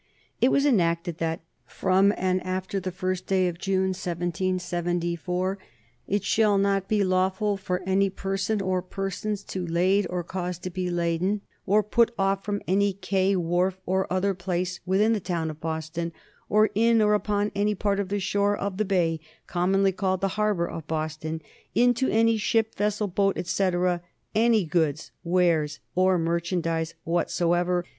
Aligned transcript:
It 0.41 0.49
was 0.51 0.65
enacted 0.65 1.19
that 1.19 1.41
"from 1.67 2.11
and 2.17 2.43
after 2.43 2.79
the 2.79 2.89
first 2.91 3.27
day 3.27 3.47
of 3.47 3.59
June, 3.59 3.89
1774, 3.89 5.57
it 6.07 6.23
shall 6.23 6.57
not 6.57 6.87
be 6.87 7.03
lawful 7.03 7.55
for 7.55 7.83
any 7.85 8.09
person 8.09 8.63
or 8.63 8.81
persons 8.81 9.43
to 9.43 9.63
lade, 9.63 10.07
or 10.09 10.23
cause 10.23 10.57
to 10.57 10.71
be 10.71 10.89
laden, 10.89 11.41
or 11.67 11.83
put 11.83 12.09
off 12.17 12.43
from 12.43 12.63
any 12.67 12.93
quay, 12.93 13.35
wharf, 13.35 13.79
or 13.85 14.11
other 14.11 14.33
place 14.33 14.79
within 14.87 15.13
the 15.13 15.19
town 15.19 15.51
of 15.51 15.61
Boston, 15.61 16.13
or 16.49 16.71
in 16.73 16.99
or 16.99 17.13
upon 17.13 17.51
any 17.53 17.75
part 17.75 17.99
of 17.99 18.09
the 18.09 18.19
shore 18.19 18.57
of 18.57 18.77
the 18.77 18.85
bay, 18.85 19.19
commonly 19.45 19.91
called 19.91 20.21
the 20.21 20.29
harbor 20.29 20.67
of 20.67 20.87
Boston, 20.87 21.43
into 21.75 22.07
any 22.09 22.37
ship, 22.37 22.73
vessel, 22.73 23.05
boat, 23.07 23.37
etc., 23.37 24.01
any 24.33 24.65
goods, 24.65 25.11
wares, 25.23 25.77
or 25.93 26.17
merchandise 26.17 26.95
whatsoever 27.03 27.85